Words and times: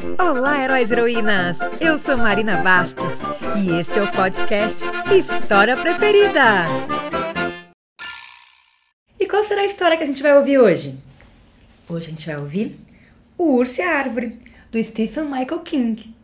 Olá, 0.00 0.62
heróis 0.62 0.90
e 0.90 0.92
heroínas! 0.92 1.58
Eu 1.80 1.98
sou 1.98 2.16
Marina 2.16 2.62
Bastos 2.62 3.14
e 3.56 3.80
esse 3.80 3.98
é 3.98 4.02
o 4.02 4.12
podcast 4.12 4.84
História 5.12 5.76
Preferida. 5.76 6.66
E 9.18 9.26
qual 9.26 9.42
será 9.42 9.62
a 9.62 9.64
história 9.64 9.96
que 9.96 10.04
a 10.04 10.06
gente 10.06 10.22
vai 10.22 10.36
ouvir 10.36 10.58
hoje? 10.58 10.96
Hoje 11.88 12.06
a 12.06 12.10
gente 12.10 12.26
vai 12.26 12.36
ouvir 12.36 12.78
O 13.36 13.56
Urso 13.56 13.80
e 13.80 13.84
a 13.84 13.98
Árvore, 13.98 14.38
do 14.70 14.82
Stephen 14.82 15.24
Michael 15.24 15.60
King. 15.60 16.14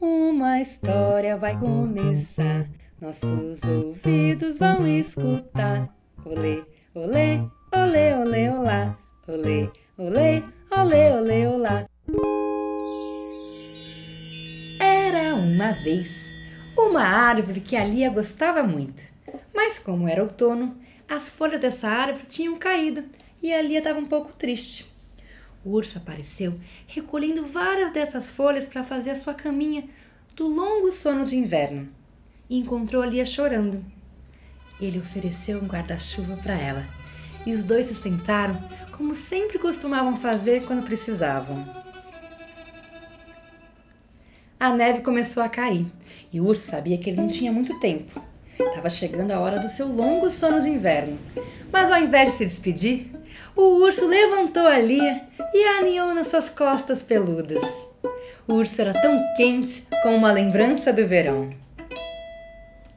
Uma 0.00 0.58
história 0.60 1.36
vai 1.36 1.54
começar, 1.58 2.66
nossos 2.98 3.62
ouvidos 3.64 4.58
vão 4.58 4.86
escutar. 4.86 5.86
Olê, 6.24 6.62
olê, 6.94 7.40
olê, 7.74 8.14
olê, 8.14 8.48
olá, 8.48 8.98
olê, 9.26 9.70
olê, 9.98 10.42
olê, 10.70 11.12
olê, 11.12 11.46
olá. 11.46 11.86
Uma 15.68 15.74
vez 15.74 16.34
uma 16.74 17.02
árvore 17.02 17.60
que 17.60 17.76
a 17.76 17.84
Lia 17.84 18.08
gostava 18.08 18.62
muito, 18.62 19.02
mas 19.54 19.78
como 19.78 20.08
era 20.08 20.22
outono, 20.22 20.78
as 21.06 21.28
folhas 21.28 21.60
dessa 21.60 21.86
árvore 21.86 22.24
tinham 22.26 22.56
caído 22.56 23.04
e 23.42 23.52
a 23.52 23.60
Lia 23.60 23.76
estava 23.76 23.98
um 23.98 24.06
pouco 24.06 24.32
triste. 24.32 24.90
O 25.62 25.72
urso 25.72 25.98
apareceu 25.98 26.58
recolhendo 26.86 27.44
várias 27.44 27.92
dessas 27.92 28.30
folhas 28.30 28.66
para 28.66 28.82
fazer 28.82 29.10
a 29.10 29.14
sua 29.14 29.34
caminha 29.34 29.84
do 30.34 30.46
longo 30.46 30.90
sono 30.90 31.26
de 31.26 31.36
inverno 31.36 31.86
e 32.48 32.58
encontrou 32.58 33.02
a 33.02 33.06
Lia 33.06 33.26
chorando. 33.26 33.84
Ele 34.80 34.98
ofereceu 34.98 35.58
um 35.58 35.66
guarda-chuva 35.66 36.38
para 36.38 36.54
ela 36.54 36.86
e 37.44 37.52
os 37.52 37.62
dois 37.62 37.88
se 37.88 37.94
sentaram 37.94 38.58
como 38.90 39.14
sempre 39.14 39.58
costumavam 39.58 40.16
fazer 40.16 40.64
quando 40.64 40.86
precisavam. 40.86 41.87
A 44.60 44.72
neve 44.72 45.02
começou 45.02 45.40
a 45.40 45.48
cair 45.48 45.86
e 46.32 46.40
o 46.40 46.46
urso 46.46 46.66
sabia 46.66 46.98
que 46.98 47.08
ele 47.08 47.20
não 47.20 47.28
tinha 47.28 47.52
muito 47.52 47.78
tempo. 47.78 48.20
Estava 48.58 48.90
chegando 48.90 49.30
a 49.30 49.38
hora 49.38 49.60
do 49.60 49.68
seu 49.68 49.86
longo 49.86 50.28
sono 50.28 50.60
de 50.60 50.68
inverno. 50.68 51.16
Mas 51.70 51.92
ao 51.92 52.02
invés 52.02 52.32
de 52.32 52.38
se 52.38 52.46
despedir, 52.46 53.12
o 53.54 53.62
urso 53.80 54.04
levantou 54.04 54.66
a 54.66 54.76
Lia 54.80 55.22
e 55.54 55.64
a 55.64 55.78
aninhou 55.78 56.12
nas 56.12 56.26
suas 56.26 56.48
costas 56.48 57.04
peludas. 57.04 57.62
O 58.48 58.54
urso 58.54 58.80
era 58.80 58.92
tão 58.94 59.22
quente 59.36 59.86
como 60.02 60.16
uma 60.16 60.32
lembrança 60.32 60.92
do 60.92 61.06
verão. 61.06 61.50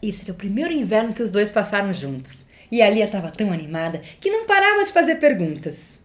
Esse 0.00 0.22
era 0.22 0.32
o 0.32 0.36
primeiro 0.36 0.72
inverno 0.72 1.12
que 1.12 1.22
os 1.22 1.30
dois 1.30 1.50
passaram 1.50 1.92
juntos. 1.92 2.46
E 2.70 2.80
a 2.80 2.88
Lia 2.88 3.06
estava 3.06 3.32
tão 3.32 3.50
animada 3.50 4.00
que 4.20 4.30
não 4.30 4.46
parava 4.46 4.84
de 4.84 4.92
fazer 4.92 5.16
perguntas. 5.16 5.98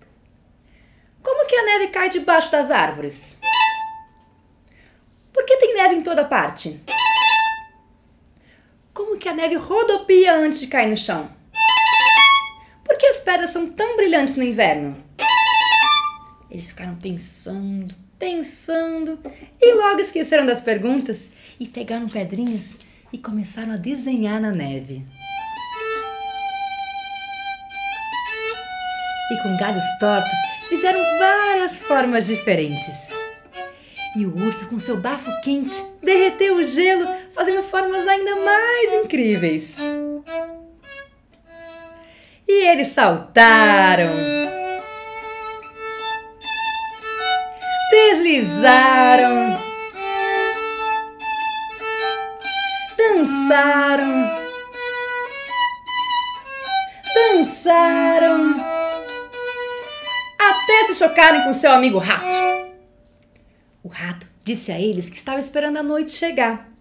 Como 1.21 1.45
que 1.45 1.55
a 1.55 1.63
neve 1.63 1.87
cai 1.89 2.09
debaixo 2.09 2.51
das 2.51 2.71
árvores? 2.71 3.37
Neve 5.73 5.95
em 5.95 6.01
toda 6.03 6.23
parte? 6.23 6.79
Como 8.93 9.17
que 9.17 9.27
a 9.27 9.33
neve 9.33 9.55
rodopia 9.55 10.35
antes 10.35 10.59
de 10.59 10.67
cair 10.67 10.87
no 10.87 10.95
chão? 10.95 11.29
Por 12.85 12.95
que 12.95 13.07
as 13.07 13.19
pedras 13.19 13.49
são 13.49 13.67
tão 13.67 13.97
brilhantes 13.97 14.35
no 14.35 14.43
inverno? 14.43 14.95
Eles 16.51 16.67
ficaram 16.67 16.95
pensando, 16.95 17.95
pensando 18.19 19.19
e 19.59 19.73
logo 19.73 19.99
esqueceram 19.99 20.45
das 20.45 20.61
perguntas 20.61 21.31
e 21.59 21.67
pegaram 21.67 22.07
pedrinhas 22.07 22.77
e 23.11 23.17
começaram 23.17 23.73
a 23.73 23.77
desenhar 23.77 24.39
na 24.39 24.51
neve. 24.51 25.03
E 29.31 29.41
com 29.41 29.57
galhos 29.57 29.83
tortos 29.99 30.69
fizeram 30.69 30.99
várias 31.17 31.79
formas 31.79 32.27
diferentes. 32.27 33.12
E 34.15 34.27
o 34.27 34.35
urso, 34.45 34.67
com 34.67 34.77
seu 34.77 34.97
bafo 34.97 35.41
quente, 35.41 35.83
derreteu 36.01 36.55
o 36.55 36.63
gelo, 36.63 37.07
fazendo 37.33 37.63
formas 37.63 38.07
ainda 38.07 38.35
mais 38.35 38.93
incríveis. 39.03 39.75
E 42.47 42.67
eles 42.67 42.89
saltaram, 42.89 44.11
deslizaram, 47.89 49.59
dançaram, 52.95 54.37
dançaram, 57.15 58.55
até 60.37 60.83
se 60.85 60.95
chocarem 60.99 61.41
com 61.45 61.53
seu 61.55 61.71
amigo 61.71 61.97
rato. 61.97 62.52
O 63.83 63.89
rato 63.89 64.25
disse 64.45 64.71
a 64.71 64.79
eles 64.79 65.09
que 65.09 65.17
estava 65.17 65.41
esperando 65.41 65.77
a 65.77 65.83
noite 65.83 66.13
chegar 66.13 66.71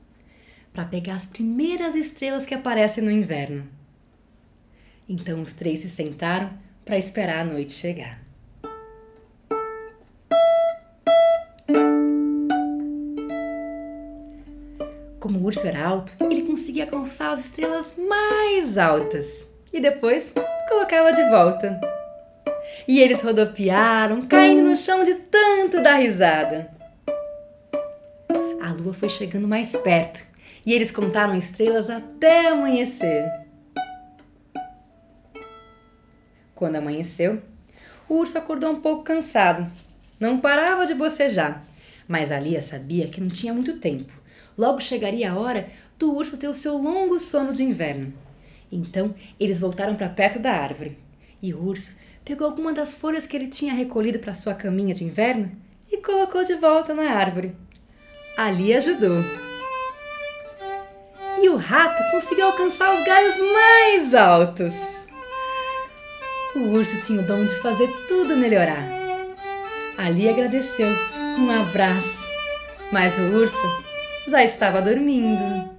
para 0.72 0.84
pegar 0.84 1.16
as 1.16 1.26
primeiras 1.26 1.96
estrelas 1.96 2.46
que 2.46 2.54
aparecem 2.54 3.02
no 3.02 3.10
inverno. 3.10 3.68
Então 5.08 5.42
os 5.42 5.52
três 5.52 5.80
se 5.80 5.90
sentaram 5.90 6.50
para 6.84 6.96
esperar 6.96 7.40
a 7.40 7.44
noite 7.44 7.72
chegar. 7.72 8.22
Como 15.18 15.40
o 15.40 15.44
urso 15.44 15.66
era 15.66 15.84
alto, 15.84 16.12
ele 16.30 16.42
conseguia 16.42 16.84
alcançar 16.84 17.32
as 17.32 17.46
estrelas 17.46 17.96
mais 17.98 18.78
altas 18.78 19.44
e 19.72 19.80
depois 19.80 20.32
colocava 20.68 21.12
de 21.12 21.22
volta. 21.30 21.80
E 22.86 23.00
eles 23.00 23.20
rodopiaram, 23.20 24.22
caindo 24.22 24.62
no 24.62 24.76
chão 24.76 25.02
de 25.02 25.14
tanto 25.14 25.82
dar 25.82 25.96
risada. 25.96 26.81
A 28.72 28.74
lua 28.74 28.94
foi 28.94 29.10
chegando 29.10 29.46
mais 29.46 29.76
perto 29.76 30.26
e 30.64 30.72
eles 30.72 30.90
contaram 30.90 31.34
estrelas 31.34 31.90
até 31.90 32.48
amanhecer. 32.48 33.30
Quando 36.54 36.76
amanheceu, 36.76 37.42
o 38.08 38.14
urso 38.14 38.38
acordou 38.38 38.70
um 38.70 38.80
pouco 38.80 39.02
cansado. 39.02 39.70
Não 40.18 40.40
parava 40.40 40.86
de 40.86 40.94
bocejar, 40.94 41.62
mas 42.08 42.32
a 42.32 42.40
Lia 42.40 42.62
sabia 42.62 43.08
que 43.08 43.20
não 43.20 43.28
tinha 43.28 43.52
muito 43.52 43.78
tempo. 43.78 44.10
Logo 44.56 44.80
chegaria 44.80 45.32
a 45.32 45.38
hora 45.38 45.68
do 45.98 46.14
urso 46.14 46.38
ter 46.38 46.48
o 46.48 46.54
seu 46.54 46.74
longo 46.78 47.20
sono 47.20 47.52
de 47.52 47.62
inverno. 47.62 48.10
Então 48.70 49.14
eles 49.38 49.60
voltaram 49.60 49.96
para 49.96 50.08
perto 50.08 50.38
da 50.38 50.52
árvore 50.52 50.98
e 51.42 51.52
o 51.52 51.62
urso 51.62 51.94
pegou 52.24 52.46
alguma 52.46 52.72
das 52.72 52.94
folhas 52.94 53.26
que 53.26 53.36
ele 53.36 53.48
tinha 53.48 53.74
recolhido 53.74 54.18
para 54.18 54.34
sua 54.34 54.54
caminha 54.54 54.94
de 54.94 55.04
inverno 55.04 55.52
e 55.90 55.98
colocou 55.98 56.42
de 56.42 56.54
volta 56.54 56.94
na 56.94 57.10
árvore. 57.10 57.54
Ali 58.36 58.74
ajudou. 58.74 59.22
E 61.40 61.48
o 61.48 61.56
rato 61.56 62.02
conseguiu 62.10 62.46
alcançar 62.46 62.94
os 62.94 63.04
galhos 63.04 63.36
mais 63.38 64.14
altos. 64.14 64.72
O 66.54 66.60
urso 66.74 66.98
tinha 67.06 67.20
o 67.20 67.26
dom 67.26 67.44
de 67.44 67.54
fazer 67.60 67.88
tudo 68.08 68.36
melhorar. 68.36 68.82
Ali 69.98 70.28
agradeceu 70.28 70.86
um 71.38 71.50
abraço, 71.50 72.26
mas 72.90 73.18
o 73.18 73.32
urso 73.32 73.84
já 74.28 74.44
estava 74.44 74.80
dormindo. 74.80 75.70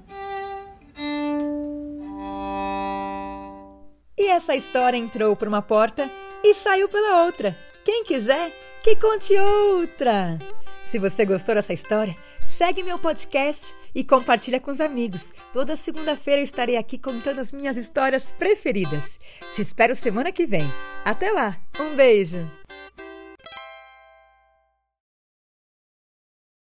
E 4.18 4.28
essa 4.28 4.56
história 4.56 4.98
entrou 4.98 5.36
por 5.36 5.48
uma 5.48 5.62
porta 5.62 6.10
e 6.44 6.54
saiu 6.54 6.88
pela 6.90 7.26
outra. 7.26 7.58
Quem 7.84 8.04
quiser, 8.04 8.52
que 8.82 8.96
conte 8.96 9.34
outra. 9.38 10.38
Se 10.90 11.00
você 11.00 11.26
gostou 11.26 11.56
dessa 11.56 11.74
história, 11.74 12.16
segue 12.54 12.84
meu 12.84 13.00
podcast 13.00 13.76
e 13.96 14.04
compartilha 14.04 14.60
com 14.60 14.70
os 14.70 14.80
amigos. 14.80 15.34
Toda 15.52 15.76
segunda-feira 15.76 16.40
eu 16.40 16.46
estarei 16.46 16.78
aqui 16.78 17.00
contando 17.00 17.40
as 17.40 17.52
minhas 17.52 17.78
histórias 17.78 18.32
preferidas. 18.32 19.20
Te 19.54 19.62
espero 19.64 19.96
semana 19.96 20.32
que 20.32 20.46
vem. 20.46 20.64
Até 21.04 21.32
lá. 21.32 21.58
Um 21.80 21.96
beijo. 21.96 22.48